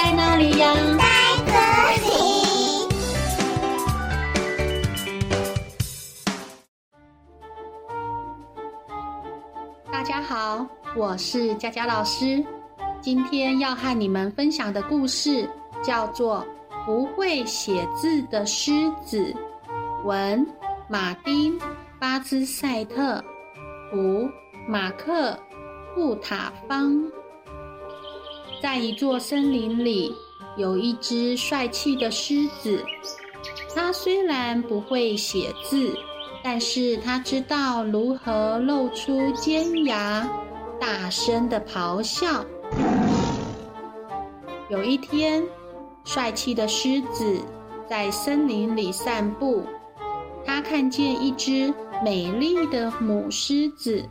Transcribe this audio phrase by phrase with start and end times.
[0.00, 0.72] 在哪里呀？
[0.96, 1.04] 在
[1.44, 1.52] 这
[2.06, 2.08] 里。
[9.90, 10.64] 大家好，
[10.94, 12.44] 我是佳佳老师。
[13.00, 15.50] 今天要和你们分享的故事
[15.82, 16.46] 叫做
[16.86, 19.34] 《不会写字的狮子》，
[20.04, 20.46] 文
[20.88, 21.58] 马丁·
[21.98, 23.20] 巴兹赛特，
[23.90, 24.30] 图
[24.68, 25.32] 马克·
[25.96, 27.02] 布塔方。
[28.60, 30.14] 在一座森林里，
[30.56, 32.84] 有一只帅气的狮子。
[33.74, 35.96] 它虽然不会写字，
[36.42, 40.28] 但是它知道如何露出尖牙，
[40.80, 42.44] 大声的咆哮。
[44.68, 45.44] 有一天，
[46.04, 47.40] 帅气的狮子
[47.88, 49.62] 在森林里散步，
[50.44, 51.72] 他看见一只
[52.04, 54.04] 美丽的母狮子。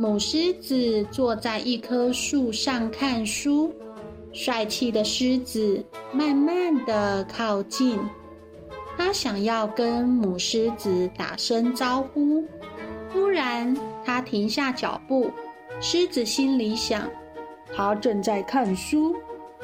[0.00, 3.74] 母狮子坐在一棵树上看书，
[4.32, 7.98] 帅气的狮子慢慢的靠近，
[8.96, 12.44] 他想要跟母狮子打声招呼。
[13.12, 15.32] 突然，他停下脚步。
[15.80, 17.02] 狮子心里想：
[17.74, 19.16] 他正在看书，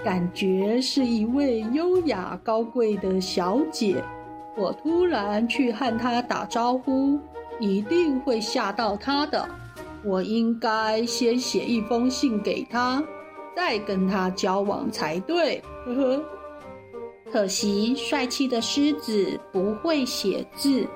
[0.02, 4.02] 感觉是一位优雅高贵的小姐。
[4.56, 7.20] 我突然去和他打招呼，
[7.60, 9.48] 一定会吓到他的。
[10.04, 13.02] 我应该先写一封信给他，
[13.56, 15.62] 再跟他交往才对。
[15.86, 16.24] 呵呵。
[17.32, 20.86] 可惜，帅气的狮子不会写字，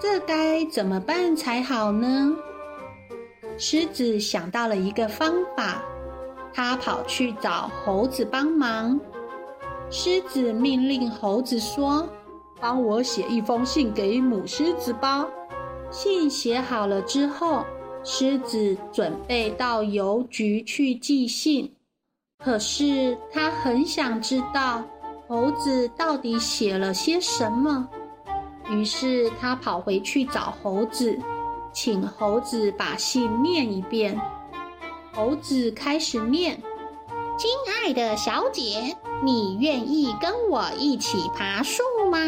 [0.00, 2.32] 这该怎么办才好呢？
[3.58, 5.82] 狮子想到了一个方法，
[6.54, 8.98] 他跑去找猴子帮忙。
[9.90, 12.08] 狮子命令猴子说
[12.60, 15.26] ：“帮我写一封信给母狮子吧。”
[15.90, 17.64] 信写好了之后。
[18.04, 21.72] 狮子准备到邮局去寄信，
[22.38, 24.82] 可是他很想知道
[25.26, 27.88] 猴子到底写了些什么。
[28.70, 31.18] 于是他跑回去找猴子，
[31.72, 34.18] 请猴子把信念一遍。
[35.12, 36.62] 猴子开始念
[37.36, 42.18] ：“亲爱的小姐，你愿意跟我一起爬树吗？”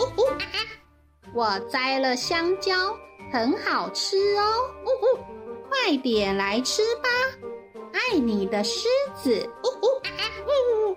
[0.00, 0.58] 呜呜啊啊，
[1.34, 2.72] 我摘了香蕉。
[3.30, 4.42] 很好吃哦，
[4.84, 5.18] 呜呜，
[5.68, 7.08] 快点来吃吧！
[7.92, 10.96] 爱你的狮子，呜呜啊啊，呜呜。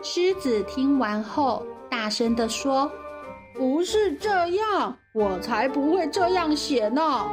[0.00, 2.90] 狮子听完后，大声地说
[3.54, 7.26] ：“不是这样，我才不会这样写呢。”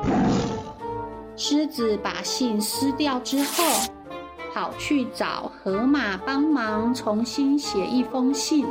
[1.38, 3.64] 狮子把信撕掉之后，
[4.54, 8.66] 跑去找河马帮忙重新写一封信。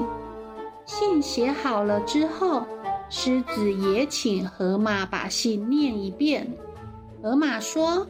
[0.85, 2.67] 信写好了之后。
[3.09, 6.51] 狮子也请河马把信念一遍。
[7.23, 8.07] 河马说：“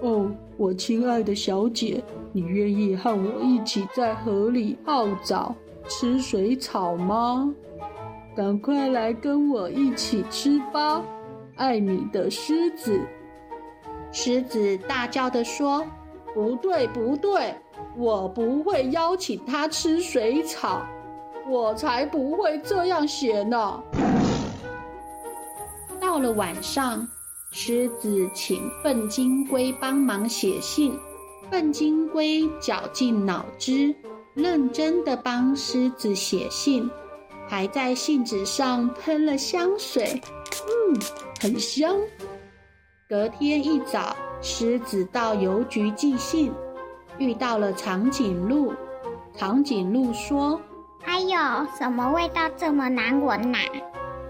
[0.00, 2.02] 哦，我亲爱的小姐，
[2.32, 5.54] 你愿意和我一起在河里泡澡、
[5.88, 7.52] 吃水草吗？
[8.34, 11.02] 赶快来跟我一起吃吧！
[11.56, 13.00] 爱你的狮子。”
[14.12, 15.84] 狮子大叫地说
[16.34, 17.54] ：“不对，不对，
[17.96, 20.80] 我不会邀请他吃水草，
[21.48, 23.82] 我才不会这样写呢。”
[26.16, 27.06] 到了晚上，
[27.50, 30.98] 狮子请笨金龟帮忙写信。
[31.50, 33.94] 笨金龟绞尽脑汁，
[34.32, 36.90] 认真地帮狮子写信，
[37.46, 40.18] 还在信纸上喷了香水。
[40.64, 40.98] 嗯，
[41.38, 41.94] 很香。
[43.06, 46.50] 隔天一早，狮子到邮局寄信，
[47.18, 48.72] 遇到了长颈鹿。
[49.36, 50.58] 长颈鹿说
[51.04, 51.28] ：“哎呦，
[51.78, 53.58] 什么味道这么难闻呐？”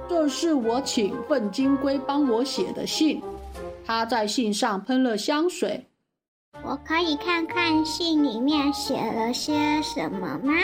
[0.08, 3.22] 这是我请粪金龟帮我写的信，
[3.84, 5.84] 他在信上喷了香水。
[6.64, 10.54] 我可以看看信里面写了些什么吗？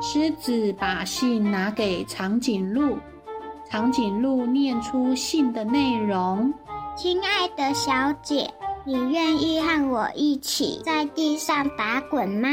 [0.00, 2.98] 狮子把信拿给长颈鹿，
[3.70, 6.52] 长颈鹿念出信的内容
[6.96, 8.52] ：“亲爱的小姐，
[8.84, 12.48] 你愿意和我一起在地上打滚吗？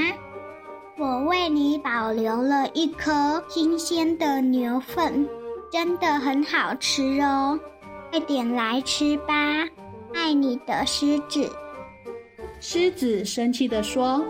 [0.98, 5.28] 我为你保留了一颗新鲜的牛粪。”
[5.72, 7.58] 真的很好吃哦，
[8.10, 9.34] 快点来吃吧！
[10.14, 11.50] 爱你的狮子。
[12.60, 14.22] 狮子生气地说：“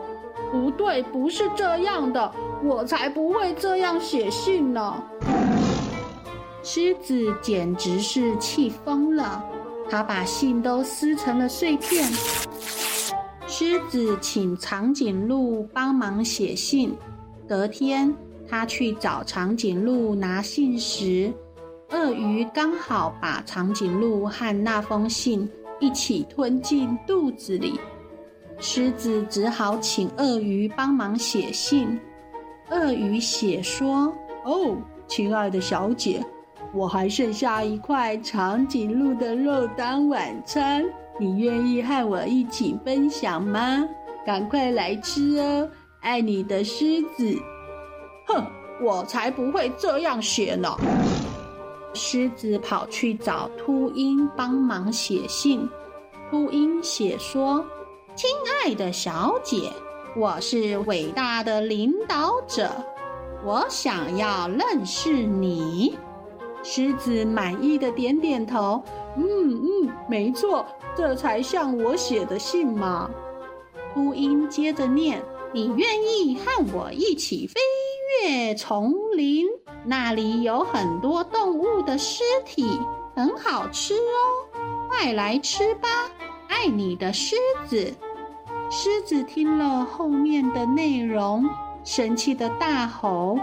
[0.53, 2.31] 不对，不是这样的，
[2.63, 5.03] 我才不会这样写信呢。”
[6.61, 9.43] 狮子简直是气疯了，
[9.89, 12.07] 他把信都撕成了碎片。
[13.47, 16.95] 狮子请长颈鹿帮忙写信，
[17.49, 18.15] 隔天。
[18.51, 21.31] 他去找长颈鹿拿信时，
[21.89, 25.49] 鳄鱼刚好把长颈鹿和那封信
[25.79, 27.79] 一起吞进肚子里。
[28.59, 31.97] 狮子只好请鳄鱼帮忙写信。
[32.69, 34.13] 鳄鱼写说
[34.43, 34.75] ：“哦，
[35.07, 36.21] 亲爱的小姐，
[36.73, 40.83] 我还剩下一块长颈鹿的肉当晚餐，
[41.17, 43.87] 你愿意和我一起分享吗？
[44.25, 45.69] 赶快来吃哦！
[46.01, 47.33] 爱你的狮子。”
[48.33, 48.45] 哼，
[48.81, 50.69] 我才不会这样写呢！
[51.93, 55.67] 狮子跑去找秃鹰帮忙写信。
[56.29, 57.65] 秃鹰写说
[58.15, 58.29] ：“亲
[58.63, 59.71] 爱的小姐。”
[60.15, 62.69] 我是伟大的领导者，
[63.45, 65.97] 我想要认识你。
[66.63, 68.83] 狮子满意的点点头，
[69.15, 70.65] 嗯嗯，没错，
[70.97, 73.09] 这才像我写的信嘛。
[73.93, 75.23] 秃鹰接着念
[75.53, 77.53] ：“你愿意和我一起飞
[78.19, 79.47] 月丛林？
[79.85, 82.79] 那里有很多动物的尸体，
[83.15, 85.87] 很好吃哦，快来吃吧！
[86.47, 87.35] 爱你的狮
[87.65, 87.93] 子。”
[88.69, 91.49] 狮子听了后面的内容，
[91.83, 93.37] 生气的大吼：“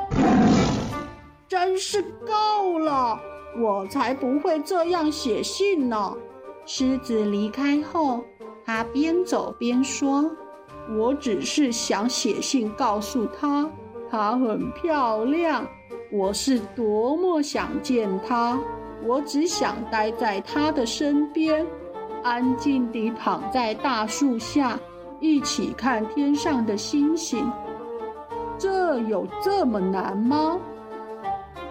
[1.49, 3.19] 真是够了！
[3.61, 6.15] 我才不会这样写信呢！”
[6.65, 8.21] 狮子离开后，
[8.65, 10.31] 他边走边说
[10.97, 13.69] ：“我只是想写信告诉他，
[14.11, 15.67] 她很漂亮，
[16.11, 18.59] 我是多么想见她。
[19.07, 21.67] 我只想待在她的身边，
[22.23, 24.79] 安静地躺在大树下。”
[25.21, 27.51] 一起看天上的星星，
[28.57, 30.57] 这有这么难吗？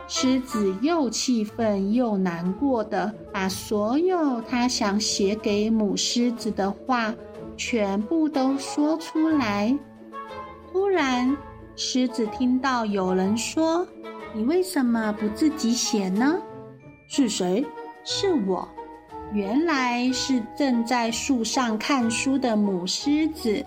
[0.06, 7.14] 狮子又气愤又难过的把所有他想写给母狮子的话
[7.56, 9.74] 全部都说出来。
[10.70, 11.34] 突然，
[11.80, 13.88] 狮子听到有人说
[14.34, 16.36] ：“你为什么不自己写呢？”
[17.08, 17.64] 是谁？
[18.04, 18.68] 是我。
[19.32, 23.64] 原来是正在树上看书的母狮子。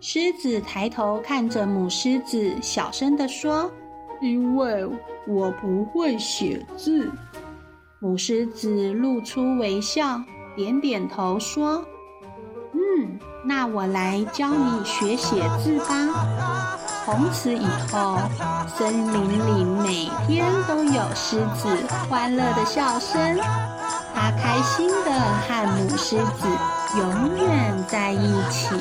[0.00, 3.70] 狮子抬头看着母狮子，小声地说
[4.20, 4.84] ：“因为
[5.28, 7.08] 我不会写字。”
[8.00, 10.20] 母狮子露出微笑，
[10.56, 11.84] 点点头说
[12.74, 16.48] ：“嗯，那我来教你学写字吧。”
[17.10, 18.18] 从此以后，
[18.78, 21.68] 森林里每天都有狮子
[22.08, 23.36] 欢乐的笑声。
[24.14, 26.46] 它开心的和母狮子
[26.96, 28.76] 永远在一起。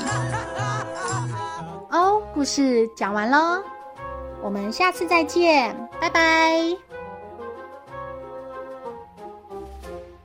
[1.90, 3.64] 哦，故事讲完喽，
[4.44, 6.89] 我们下次再见，拜拜。